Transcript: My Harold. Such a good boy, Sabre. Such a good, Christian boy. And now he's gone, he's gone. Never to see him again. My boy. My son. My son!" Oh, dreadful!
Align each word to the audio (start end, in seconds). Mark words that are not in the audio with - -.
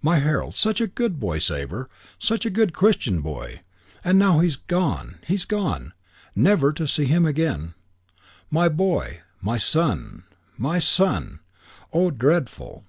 My 0.00 0.20
Harold. 0.20 0.54
Such 0.54 0.80
a 0.80 0.86
good 0.86 1.20
boy, 1.20 1.38
Sabre. 1.38 1.90
Such 2.18 2.46
a 2.46 2.48
good, 2.48 2.72
Christian 2.72 3.20
boy. 3.20 3.60
And 4.02 4.18
now 4.18 4.38
he's 4.38 4.56
gone, 4.56 5.18
he's 5.26 5.44
gone. 5.44 5.92
Never 6.34 6.72
to 6.72 6.88
see 6.88 7.04
him 7.04 7.26
again. 7.26 7.74
My 8.50 8.70
boy. 8.70 9.20
My 9.42 9.58
son. 9.58 10.22
My 10.56 10.78
son!" 10.78 11.40
Oh, 11.92 12.10
dreadful! 12.10 12.86